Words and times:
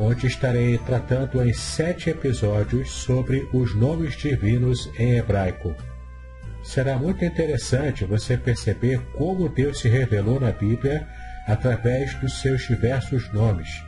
onde 0.00 0.26
estarei 0.26 0.78
tratando 0.78 1.42
em 1.42 1.52
sete 1.52 2.10
episódios 2.10 2.90
sobre 2.90 3.48
os 3.52 3.74
nomes 3.74 4.16
divinos 4.16 4.90
em 4.98 5.16
hebraico. 5.16 5.74
Será 6.62 6.96
muito 6.96 7.24
interessante 7.24 8.04
você 8.04 8.36
perceber 8.36 9.00
como 9.16 9.48
Deus 9.48 9.80
se 9.80 9.88
revelou 9.88 10.38
na 10.38 10.52
Bíblia 10.52 11.06
através 11.46 12.14
dos 12.20 12.40
seus 12.40 12.66
diversos 12.66 13.32
nomes. 13.32 13.82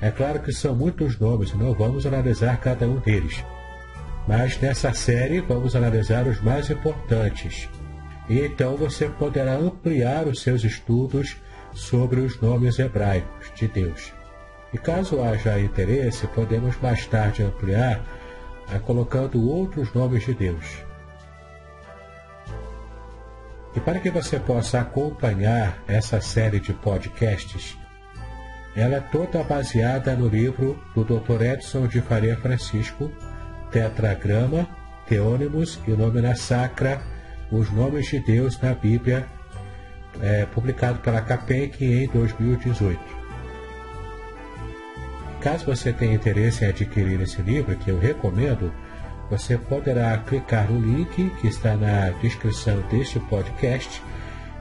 É 0.00 0.10
claro 0.10 0.40
que 0.40 0.52
são 0.52 0.74
muitos 0.74 1.18
nomes 1.18 1.52
não 1.54 1.74
vamos 1.74 2.06
analisar 2.06 2.58
cada 2.60 2.86
um 2.86 3.00
deles. 3.00 3.44
Mas 4.28 4.58
nessa 4.60 4.92
série 4.92 5.40
vamos 5.40 5.74
analisar 5.74 6.26
os 6.26 6.40
mais 6.40 6.70
importantes. 6.70 7.68
E 8.28 8.38
então 8.40 8.76
você 8.76 9.08
poderá 9.08 9.56
ampliar 9.56 10.26
os 10.28 10.42
seus 10.42 10.62
estudos 10.62 11.36
sobre 11.72 12.20
os 12.20 12.40
nomes 12.40 12.78
hebraicos 12.78 13.52
de 13.54 13.66
Deus. 13.66 14.19
E 14.72 14.78
caso 14.78 15.22
haja 15.22 15.58
interesse, 15.58 16.26
podemos 16.28 16.76
mais 16.80 17.06
tarde 17.06 17.42
ampliar 17.42 18.00
a 18.72 18.78
colocando 18.78 19.48
outros 19.48 19.92
nomes 19.92 20.24
de 20.24 20.34
Deus. 20.34 20.84
E 23.74 23.80
para 23.80 24.00
que 24.00 24.10
você 24.10 24.38
possa 24.38 24.80
acompanhar 24.80 25.82
essa 25.86 26.20
série 26.20 26.60
de 26.60 26.72
podcasts, 26.72 27.76
ela 28.76 28.96
é 28.96 29.00
toda 29.00 29.42
baseada 29.42 30.14
no 30.14 30.28
livro 30.28 30.78
do 30.94 31.04
Dr. 31.04 31.42
Edson 31.42 31.86
de 31.86 32.00
Faria 32.00 32.36
Francisco, 32.36 33.10
Tetragrama, 33.70 34.68
Teônimos 35.08 35.80
e 35.86 35.90
Nomina 35.90 36.36
Sacra, 36.36 37.00
Os 37.50 37.70
Nomes 37.70 38.06
de 38.06 38.20
Deus 38.20 38.60
na 38.60 38.74
Bíblia, 38.74 39.26
é, 40.20 40.46
publicado 40.46 41.00
pela 41.00 41.20
CAPEC 41.20 41.84
em 41.84 42.08
2018. 42.08 43.19
Caso 45.40 45.64
você 45.64 45.92
tenha 45.92 46.14
interesse 46.14 46.64
em 46.64 46.68
adquirir 46.68 47.20
esse 47.22 47.40
livro, 47.40 47.74
que 47.76 47.90
eu 47.90 47.98
recomendo, 47.98 48.72
você 49.30 49.56
poderá 49.56 50.18
clicar 50.18 50.70
no 50.70 50.78
link 50.78 51.30
que 51.40 51.46
está 51.46 51.76
na 51.76 52.10
descrição 52.20 52.80
deste 52.90 53.18
podcast. 53.20 54.02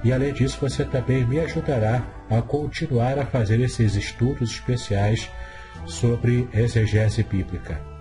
E 0.03 0.13
além 0.13 0.31
disso, 0.33 0.57
você 0.61 0.85
também 0.85 1.25
me 1.25 1.39
ajudará 1.39 2.03
a 2.29 2.41
continuar 2.41 3.19
a 3.19 3.25
fazer 3.25 3.59
esses 3.59 3.95
estudos 3.95 4.51
especiais 4.51 5.29
sobre 5.85 6.47
exegese 6.53 7.23
bíblica. 7.23 7.98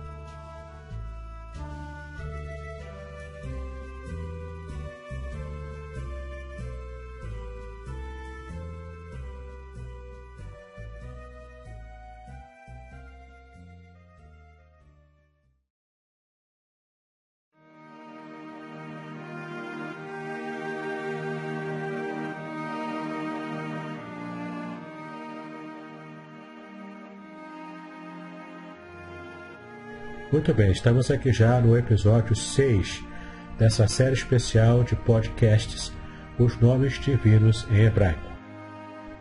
Muito 30.31 30.53
bem, 30.53 30.71
estamos 30.71 31.09
aqui 31.09 31.33
já 31.33 31.59
no 31.59 31.75
episódio 31.75 32.35
6 32.35 33.03
dessa 33.57 33.87
série 33.87 34.13
especial 34.13 34.83
de 34.83 34.95
podcasts 34.95 35.91
Os 36.37 36.55
Nomes 36.59 36.99
Divinos 36.99 37.65
em 37.71 37.85
Hebraico. 37.85 38.29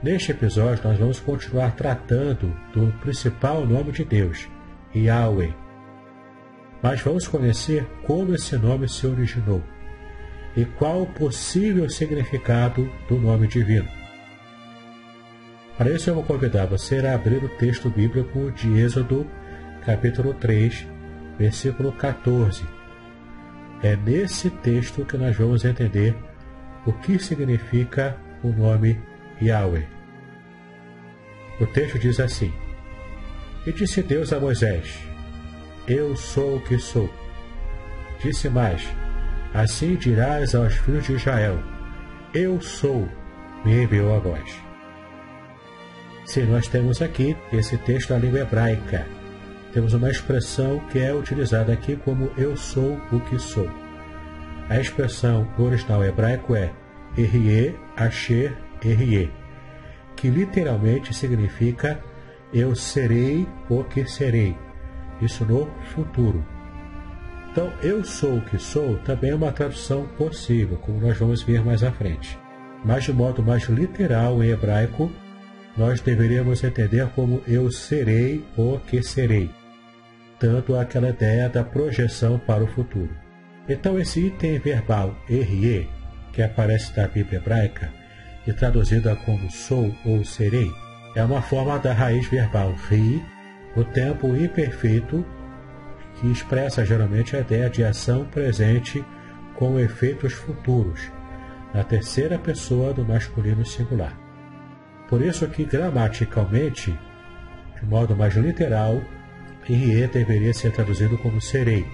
Neste 0.03 0.33
episódio, 0.33 0.87
nós 0.87 0.99
vamos 0.99 1.19
continuar 1.19 1.75
tratando 1.77 2.55
do 2.75 2.93
principal 3.01 3.65
nome 3.65 3.91
de 3.91 4.05
Deus, 4.05 4.51
Yahweh. 4.95 5.55
Mas 6.83 7.01
vamos 7.01 7.27
conhecer 7.27 7.87
como 8.07 8.35
esse 8.35 8.59
nome 8.59 8.87
se 8.87 9.07
originou 9.07 9.63
e 10.55 10.67
qual 10.67 11.05
o 11.05 11.07
possível 11.07 11.89
significado 11.89 12.87
do 13.09 13.17
nome 13.17 13.49
divino. 13.49 13.89
Para 15.79 15.91
isso, 15.91 16.11
eu 16.11 16.17
vou 16.17 16.25
convidar 16.25 16.67
você 16.67 16.99
a 16.99 17.15
abrir 17.15 17.43
o 17.43 17.49
texto 17.49 17.89
bíblico 17.89 18.51
de 18.51 18.79
Êxodo, 18.79 19.27
capítulo 19.87 20.35
3, 20.35 20.98
versículo 21.39 21.93
14. 21.93 22.65
É 23.83 23.95
nesse 23.97 24.51
texto 24.51 25.05
que 25.05 25.17
nós 25.17 25.37
vamos 25.37 25.65
entender 25.65 26.17
o 26.85 26.93
que 26.93 27.19
significa 27.19 28.17
o 28.43 28.49
nome 28.49 29.01
Yahweh. 29.41 29.87
O 31.61 31.67
texto 31.67 31.99
diz 31.99 32.19
assim: 32.19 32.53
E 33.67 33.73
disse 33.73 34.03
Deus 34.03 34.33
a 34.33 34.41
Moisés: 34.41 34.99
Eu 35.87 36.17
sou 36.17 36.57
o 36.57 36.61
que 36.61 36.79
sou. 36.79 37.09
Disse 38.21 38.49
mais: 38.49 38.89
Assim 39.55 39.95
dirás 39.95 40.55
aos 40.55 40.75
filhos 40.75 41.07
de 41.07 41.15
Israel: 41.15 41.59
Eu 42.35 42.61
sou, 42.61 43.09
me 43.65 43.83
enviou 43.83 44.15
a 44.15 44.19
voz. 44.19 44.61
Se 46.25 46.43
nós 46.43 46.69
temos 46.69 47.01
aqui 47.01 47.37
esse 47.53 47.79
texto 47.79 48.13
na 48.13 48.19
língua 48.19 48.41
hebraica, 48.41 49.07
temos 49.79 49.95
uma 49.95 50.11
expressão 50.11 50.81
que 50.91 50.99
é 50.99 51.15
utilizada 51.15 51.73
aqui 51.73 51.95
como 51.95 52.33
eu 52.37 52.57
sou 52.57 53.01
o 53.13 53.21
que 53.21 53.39
sou. 53.39 53.71
A 54.69 54.81
expressão 54.81 55.47
no 55.57 55.67
original 55.67 56.05
hebraico 56.05 56.57
é 56.57 56.73
Erie, 57.17 57.77
Asher, 57.97 58.57
Erie, 58.85 59.31
que 60.17 60.31
literalmente 60.31 61.15
significa 61.15 62.03
eu 62.53 62.75
serei 62.75 63.47
o 63.71 63.85
que 63.85 64.05
serei. 64.05 64.57
Isso 65.23 65.45
no 65.45 65.71
futuro. 65.95 66.45
Então, 67.53 67.73
eu 67.81 68.03
sou 68.03 68.39
o 68.39 68.45
que 68.47 68.59
sou 68.59 68.97
também 69.05 69.31
é 69.31 69.35
uma 69.37 69.53
tradução 69.53 70.09
possível, 70.19 70.77
como 70.79 70.99
nós 70.99 71.17
vamos 71.17 71.41
ver 71.45 71.65
mais 71.65 71.85
à 71.85 71.93
frente. 71.93 72.37
Mas 72.85 73.05
de 73.05 73.13
modo 73.13 73.45
mais 73.45 73.63
literal 73.69 74.43
em 74.43 74.51
hebraico, 74.51 75.09
nós 75.77 76.01
deveríamos 76.01 76.65
entender 76.65 77.07
como 77.15 77.41
eu 77.47 77.71
serei 77.71 78.45
o 78.57 78.81
que 78.81 79.01
serei, 79.05 79.49
tanto 80.39 80.77
aquela 80.77 81.11
ideia 81.11 81.49
da 81.49 81.65
projeção 81.65 82.39
para 82.39 82.63
o 82.63 82.69
futuro. 82.69 83.11
Então, 83.69 83.99
esse 83.99 84.27
item 84.27 84.59
verbal 84.59 85.15
erie, 85.29 85.89
que 86.33 86.43
aparece 86.43 86.97
na 86.97 87.07
Bíblia 87.07 87.39
hebraica 87.39 87.91
e 88.47 88.53
traduzida 88.53 89.15
como 89.17 89.51
sou 89.51 89.95
ou 90.05 90.25
serei, 90.25 90.71
é 91.15 91.23
uma 91.23 91.43
forma 91.43 91.79
da 91.79 91.93
raiz 91.93 92.27
verbal 92.29 92.73
ri, 92.89 93.23
o 93.77 93.85
tempo 93.85 94.29
imperfeito, 94.37 95.25
que 96.15 96.31
expressa 96.31 96.85
geralmente 96.85 97.37
a 97.37 97.41
ideia 97.41 97.69
de 97.69 97.85
ação 97.85 98.25
presente 98.25 99.05
com 99.55 99.79
efeitos 99.79 100.33
futuros, 100.33 101.01
na 101.75 101.85
terceira 101.85 102.39
pessoa 102.39 102.95
do 102.95 103.05
masculino 103.05 103.65
singular. 103.67 104.17
Por 105.09 105.21
isso 105.21 105.47
que 105.49 105.65
gramaticalmente, 105.65 106.97
de 107.79 107.87
modo 107.87 108.17
mais 108.17 108.35
literal, 108.35 109.01
rie 109.75 110.07
deveria 110.07 110.55
ser 110.55 110.73
traduzido 110.73 111.19
como 111.19 111.41
serei, 111.41 111.87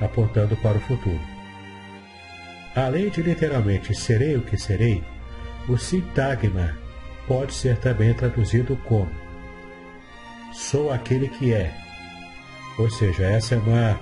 apontando 0.00 0.56
para 0.56 0.78
o 0.78 0.80
futuro. 0.80 1.20
Além 2.74 3.10
de 3.10 3.22
literalmente 3.22 3.94
serei 3.94 4.36
o 4.36 4.42
que 4.42 4.56
serei, 4.56 5.02
o 5.68 5.76
sintagma 5.76 6.76
pode 7.26 7.52
ser 7.52 7.76
também 7.76 8.12
traduzido 8.14 8.76
como 8.84 9.22
sou 10.52 10.92
aquele 10.92 11.28
que 11.28 11.52
é. 11.52 11.72
Ou 12.78 12.90
seja, 12.90 13.24
essa 13.24 13.54
é 13.54 13.58
uma 13.58 13.98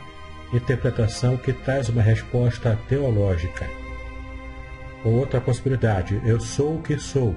interpretação 0.52 1.36
que 1.36 1.52
traz 1.52 1.88
uma 1.88 2.02
resposta 2.02 2.78
teológica. 2.88 3.68
Outra 5.04 5.40
possibilidade, 5.40 6.20
eu 6.24 6.40
sou 6.40 6.76
o 6.76 6.82
que 6.82 6.98
sou, 6.98 7.34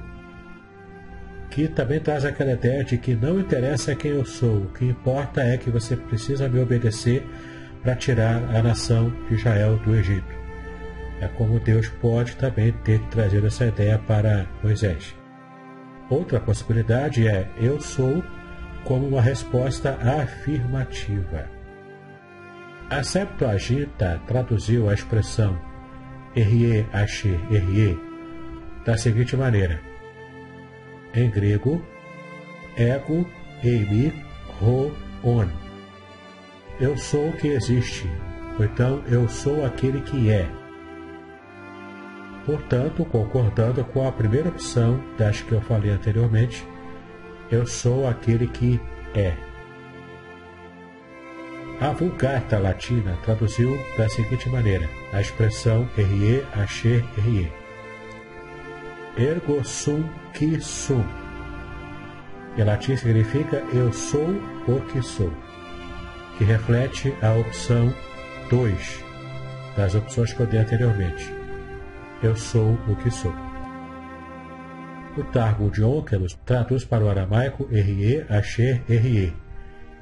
que 1.54 1.68
também 1.68 2.00
traz 2.00 2.26
aquela 2.26 2.54
ideia 2.54 2.84
de 2.84 2.98
que 2.98 3.14
não 3.14 3.40
interessa 3.40 3.96
quem 3.96 4.10
eu 4.10 4.26
sou, 4.26 4.64
o 4.64 4.70
que 4.70 4.86
importa 4.86 5.44
é 5.44 5.56
que 5.56 5.70
você 5.70 5.96
precisa 5.96 6.50
me 6.50 6.60
obedecer 6.60 7.24
para 7.84 7.96
tirar 7.96 8.38
a 8.56 8.64
nação 8.64 9.14
de 9.30 9.36
Israel 9.36 9.78
do 9.78 9.96
Egito. 9.96 10.34
É 11.22 11.28
como 11.28 11.60
Deus 11.60 11.88
pode 12.02 12.36
também 12.38 12.72
ter 12.84 13.00
trazido 13.12 13.46
essa 13.46 13.68
ideia 13.68 14.00
para 14.00 14.48
Moisés. 14.64 15.16
Outra 16.10 16.40
possibilidade 16.40 17.28
é 17.28 17.48
eu 17.58 17.80
sou 17.80 18.24
como 18.84 19.08
uma 19.08 19.22
resposta 19.22 19.96
afirmativa. 20.02 21.48
A 22.90 23.04
Septuaginta 23.04 24.20
traduziu 24.26 24.90
a 24.90 24.94
expressão 24.96 25.56
Erie 26.36 26.88
Asher 26.92 27.40
Erie 27.52 27.96
da 28.84 28.98
seguinte 28.98 29.38
maneira: 29.38 29.93
em 31.14 31.30
grego, 31.30 31.82
ego 32.76 33.26
eimi 33.64 34.14
ro 34.60 34.92
on. 35.24 35.48
Eu 36.80 36.98
sou 36.98 37.30
o 37.30 37.38
que 37.38 37.48
existe, 37.48 38.10
então 38.60 39.04
eu 39.08 39.28
sou 39.28 39.66
aquele 39.66 40.02
que 40.02 40.30
é. 40.32 40.50
Portanto, 42.46 43.06
concordando 43.06 43.84
com 43.86 44.08
a 44.08 44.12
primeira 44.12 44.50
opção 44.50 45.02
das 45.18 45.42
que 45.42 45.54
eu 45.54 45.62
falei 45.62 45.92
anteriormente, 45.92 46.68
eu 47.50 47.66
sou 47.66 48.08
aquele 48.08 48.48
que 48.48 48.82
é. 49.16 49.34
A 51.80 51.92
Vulgata 51.92 52.60
Latina 52.60 53.18
traduziu 53.24 53.78
da 53.98 54.08
seguinte 54.10 54.50
maneira 54.50 54.90
a 55.12 55.22
expressão 55.22 55.88
erie, 55.98 56.44
asher, 56.54 57.04
erie. 57.18 57.63
Ergo 59.18 59.64
sum 59.64 60.04
qui 60.34 60.60
sum. 60.62 61.04
Em 62.58 62.64
latim 62.64 62.96
significa 62.96 63.64
eu 63.74 63.92
sou 63.92 64.30
o 64.68 64.82
que 64.92 65.02
sou, 65.02 65.32
que 66.38 66.44
reflete 66.44 67.14
a 67.22 67.34
opção 67.34 67.94
2 68.50 69.04
das 69.76 69.96
opções 69.96 70.34
que 70.34 70.40
eu 70.40 70.48
dei 70.48 70.60
anteriormente 70.60 71.44
eu 72.24 72.36
sou 72.38 72.80
o 72.88 72.96
que 72.96 73.12
sou. 73.12 73.34
O 75.18 75.24
Targum 75.26 75.70
de 75.70 75.84
Onkelos 75.84 76.40
traduz 76.46 76.86
para 76.86 77.04
o 77.04 77.10
aramaico 77.10 77.68
Erie, 77.70 78.26
Asher, 78.30 78.82
Erie, 78.90 79.34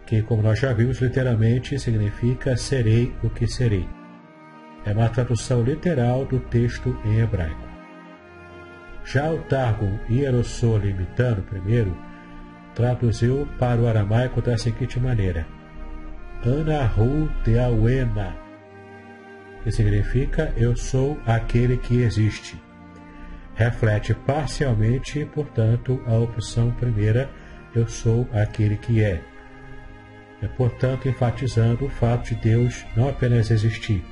que, 0.05 0.21
como 0.21 0.43
nós 0.43 0.59
já 0.59 0.71
vimos, 0.71 1.01
literalmente 1.01 1.77
significa 1.79 2.55
serei 2.55 3.13
o 3.23 3.29
que 3.29 3.47
serei. 3.47 3.87
É 4.85 4.93
uma 4.93 5.09
tradução 5.09 5.63
literal 5.63 6.25
do 6.25 6.39
texto 6.39 6.95
em 7.03 7.19
hebraico. 7.19 7.70
Já 9.03 9.31
o 9.31 9.39
Targum 9.39 9.97
Hierosolimitano 10.09 11.43
I 11.67 11.93
traduziu 12.75 13.47
para 13.57 13.81
o 13.81 13.87
aramaico 13.87 14.41
da 14.41 14.57
seguinte 14.57 14.99
maneira: 14.99 15.45
Anahu 16.43 17.29
Deawena, 17.43 18.35
que 19.63 19.71
significa 19.71 20.53
eu 20.55 20.75
sou 20.75 21.19
aquele 21.25 21.77
que 21.77 22.01
existe. 22.01 22.61
Reflete 23.55 24.13
parcialmente, 24.13 25.25
portanto, 25.25 26.01
a 26.07 26.15
opção 26.15 26.71
primeira, 26.71 27.29
eu 27.75 27.87
sou 27.87 28.27
aquele 28.33 28.77
que 28.77 29.03
é. 29.03 29.21
É, 30.41 30.47
portanto, 30.47 31.07
enfatizando 31.07 31.85
o 31.85 31.89
fato 31.89 32.33
de 32.33 32.35
Deus 32.35 32.85
não 32.95 33.09
apenas 33.09 33.51
existir, 33.51 34.03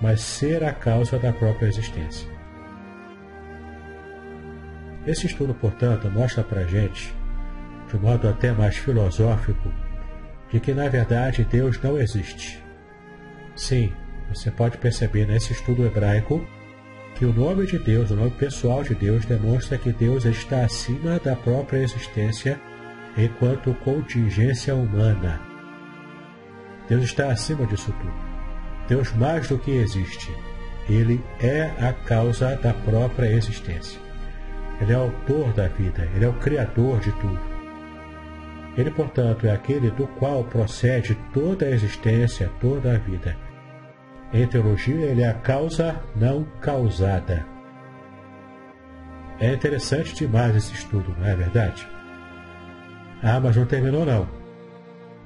mas 0.00 0.20
ser 0.20 0.64
a 0.64 0.72
causa 0.72 1.18
da 1.18 1.32
própria 1.32 1.68
existência. 1.68 2.37
Esse 5.08 5.26
estudo, 5.26 5.54
portanto, 5.54 6.10
mostra 6.10 6.44
para 6.44 6.60
a 6.60 6.66
gente, 6.66 7.14
de 7.88 7.96
um 7.96 8.00
modo 8.00 8.28
até 8.28 8.52
mais 8.52 8.76
filosófico, 8.76 9.72
de 10.50 10.60
que 10.60 10.74
na 10.74 10.86
verdade 10.86 11.48
Deus 11.50 11.80
não 11.80 11.98
existe. 11.98 12.62
Sim, 13.56 13.90
você 14.28 14.50
pode 14.50 14.76
perceber 14.76 15.26
nesse 15.26 15.54
estudo 15.54 15.86
hebraico 15.86 16.46
que 17.14 17.24
o 17.24 17.32
nome 17.32 17.64
de 17.64 17.78
Deus, 17.78 18.10
o 18.10 18.16
nome 18.16 18.32
pessoal 18.32 18.82
de 18.82 18.94
Deus, 18.94 19.24
demonstra 19.24 19.78
que 19.78 19.94
Deus 19.94 20.26
está 20.26 20.66
acima 20.66 21.18
da 21.18 21.34
própria 21.34 21.78
existência 21.78 22.60
enquanto 23.16 23.72
contingência 23.76 24.74
humana. 24.74 25.40
Deus 26.86 27.04
está 27.04 27.32
acima 27.32 27.66
disso 27.66 27.94
tudo. 27.98 28.12
Deus 28.86 29.10
mais 29.14 29.48
do 29.48 29.58
que 29.58 29.70
existe. 29.70 30.30
Ele 30.86 31.18
é 31.40 31.72
a 31.80 31.94
causa 31.94 32.56
da 32.56 32.74
própria 32.74 33.32
existência. 33.32 34.07
Ele 34.80 34.92
é 34.92 34.96
o 34.96 35.02
autor 35.02 35.52
da 35.52 35.68
vida, 35.68 36.08
ele 36.14 36.24
é 36.24 36.28
o 36.28 36.34
criador 36.34 37.00
de 37.00 37.12
tudo. 37.12 37.40
Ele, 38.76 38.90
portanto, 38.90 39.46
é 39.46 39.50
aquele 39.50 39.90
do 39.90 40.06
qual 40.06 40.44
procede 40.44 41.16
toda 41.32 41.66
a 41.66 41.70
existência, 41.70 42.50
toda 42.60 42.94
a 42.94 42.98
vida. 42.98 43.36
Em 44.32 44.46
teologia, 44.46 45.06
ele 45.06 45.22
é 45.22 45.28
a 45.28 45.34
causa 45.34 46.00
não 46.14 46.44
causada. 46.60 47.44
É 49.40 49.52
interessante 49.52 50.14
demais 50.14 50.54
esse 50.54 50.74
estudo, 50.74 51.14
não 51.18 51.26
é 51.26 51.34
verdade? 51.34 51.88
Ah, 53.22 53.40
mas 53.40 53.56
não 53.56 53.66
terminou 53.66 54.04
não. 54.04 54.28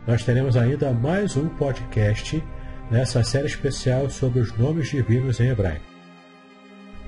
Nós 0.07 0.25
teremos 0.25 0.57
ainda 0.57 0.93
mais 0.93 1.37
um 1.37 1.49
podcast 1.49 2.43
nessa 2.91 3.23
série 3.23 3.47
especial 3.47 4.09
sobre 4.09 4.41
os 4.41 4.57
nomes 4.57 4.89
divinos 4.89 5.41
em 5.41 5.49
hebraico. 5.49 5.85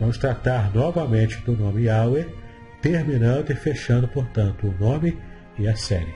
Vamos 0.00 0.18
tratar 0.18 0.74
novamente 0.74 1.38
do 1.38 1.56
nome 1.56 1.84
Yahweh, 1.84 2.26
terminando 2.82 3.50
e 3.50 3.54
fechando, 3.54 4.08
portanto, 4.08 4.66
o 4.66 4.84
nome 4.84 5.18
e 5.58 5.68
a 5.68 5.76
série. 5.76 6.14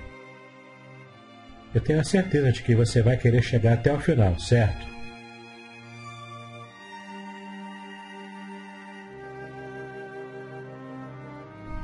Eu 1.75 1.81
tenho 1.81 2.01
a 2.01 2.05
certeza 2.05 2.51
de 2.51 2.63
que 2.63 2.75
você 2.75 3.03
vai 3.03 3.17
querer 3.17 3.43
chegar 3.43 3.75
até 3.75 3.93
o 3.93 4.01
final, 4.01 4.39
certo? 4.39 4.87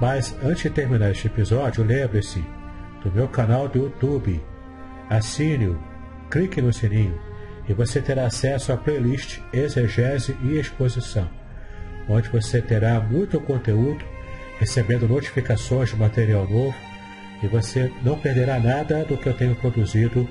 Mas 0.00 0.36
antes 0.42 0.64
de 0.64 0.70
terminar 0.70 1.10
este 1.12 1.28
episódio, 1.28 1.84
lembre-se 1.84 2.44
do 3.02 3.12
meu 3.12 3.28
canal 3.28 3.68
do 3.68 3.78
YouTube. 3.78 4.42
Assine-o, 5.08 5.78
clique 6.30 6.60
no 6.60 6.72
sininho 6.72 7.18
e 7.68 7.72
você 7.72 8.00
terá 8.00 8.26
acesso 8.26 8.72
à 8.72 8.76
playlist 8.76 9.40
Exegese 9.52 10.36
e 10.42 10.58
Exposição, 10.58 11.30
onde 12.08 12.28
você 12.28 12.60
terá 12.60 13.00
muito 13.00 13.40
conteúdo, 13.40 14.04
recebendo 14.58 15.08
notificações 15.08 15.90
de 15.90 15.96
material 15.96 16.48
novo 16.48 16.74
e 17.42 17.46
você 17.46 17.92
não 18.02 18.18
perderá 18.18 18.58
nada 18.58 19.04
do 19.04 19.16
que 19.16 19.28
eu 19.28 19.34
tenho 19.34 19.54
produzido 19.54 20.28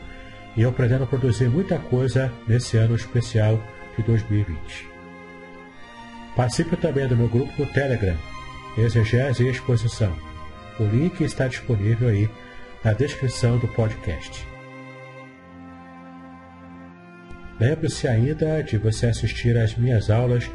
e 0.55 0.61
eu 0.61 0.71
pretendo 0.71 1.07
produzir 1.07 1.49
muita 1.49 1.77
coisa 1.77 2.31
nesse 2.47 2.77
ano 2.77 2.95
especial 2.95 3.59
de 3.97 4.03
2020. 4.03 4.87
Participe 6.35 6.75
também 6.77 7.07
do 7.07 7.15
meu 7.15 7.27
grupo 7.27 7.51
no 7.57 7.65
Telegram, 7.67 8.17
Exegese 8.77 9.43
e 9.43 9.49
Exposição. 9.49 10.15
O 10.79 10.83
link 10.83 11.21
está 11.21 11.47
disponível 11.47 12.09
aí 12.09 12.29
na 12.83 12.93
descrição 12.93 13.57
do 13.57 13.67
podcast. 13.67 14.47
Lembre-se 17.59 18.07
ainda 18.07 18.61
de 18.63 18.77
você 18.77 19.05
assistir 19.05 19.55
às 19.57 19.75
minhas 19.75 20.09
aulas 20.09 20.49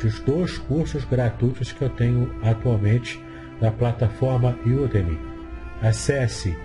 dos 0.00 0.20
dois 0.20 0.58
cursos 0.58 1.04
gratuitos 1.04 1.72
que 1.72 1.82
eu 1.82 1.90
tenho 1.90 2.34
atualmente 2.42 3.22
na 3.60 3.70
plataforma 3.70 4.56
Udemy. 4.64 5.18
Acesse, 5.82 6.56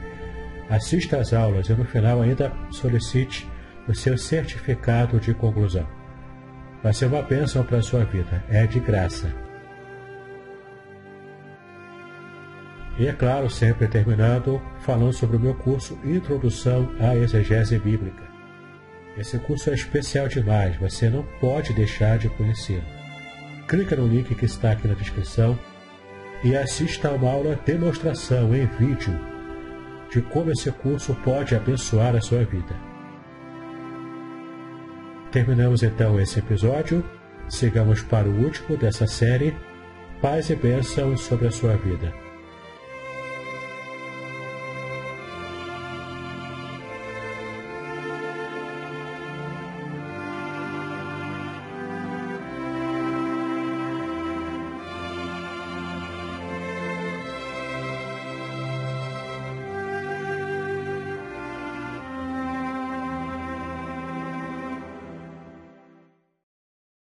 assista 0.70 1.18
às 1.18 1.34
aulas 1.34 1.70
e 1.70 1.74
no 1.74 1.86
final 1.86 2.22
ainda 2.22 2.52
solicite 2.70 3.50
o 3.88 3.96
seu 3.96 4.18
certificado 4.18 5.20
de 5.20 5.34
conclusão. 5.34 5.88
Vai 6.84 6.94
ser 6.94 7.06
uma 7.06 7.22
bênção 7.22 7.64
para 7.64 7.78
a 7.78 7.82
sua 7.82 8.04
vida, 8.06 8.44
é 8.50 8.66
de 8.66 8.80
graça. 8.80 9.32
E 12.98 13.08
é 13.08 13.14
claro, 13.14 13.50
sempre 13.50 13.88
terminando, 13.88 14.62
falando 14.82 15.14
sobre 15.14 15.38
o 15.38 15.40
meu 15.40 15.56
curso 15.56 15.98
Introdução 16.04 16.92
à 17.00 17.16
Exegese 17.16 17.80
Bíblica. 17.80 18.24
Esse 19.18 19.38
curso 19.40 19.70
é 19.70 19.74
especial 19.74 20.28
demais, 20.28 20.76
você 20.78 21.10
não 21.10 21.24
pode 21.40 21.74
deixar 21.74 22.18
de 22.18 22.30
conhecê-lo. 22.30 23.01
Clica 23.72 23.96
no 23.96 24.06
link 24.06 24.36
que 24.36 24.44
está 24.44 24.74
aqui 24.74 24.86
na 24.86 24.94
descrição 24.94 25.58
e 26.44 26.58
assista 26.58 27.08
a 27.08 27.14
uma 27.14 27.32
aula 27.32 27.58
demonstração 27.66 28.54
em 28.54 28.66
vídeo 28.66 29.18
de 30.12 30.22
como 30.24 30.52
esse 30.52 30.70
curso 30.74 31.16
pode 31.24 31.56
abençoar 31.56 32.14
a 32.14 32.20
sua 32.20 32.44
vida. 32.44 32.76
Terminamos 35.32 35.84
então 35.84 36.20
esse 36.20 36.40
episódio. 36.40 37.02
Sigamos 37.48 38.04
para 38.04 38.28
o 38.28 38.44
último 38.44 38.76
dessa 38.76 39.08
série. 39.08 39.56
Paz 40.22 40.50
e 40.50 40.56
bênção 40.58 41.16
sobre 41.16 41.48
a 41.48 41.52
sua 41.52 41.78
vida. 41.78 42.14